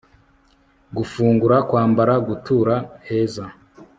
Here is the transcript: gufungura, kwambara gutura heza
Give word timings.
gufungura, 0.97 1.57
kwambara 1.69 2.13
gutura 2.27 2.75
heza 3.07 3.45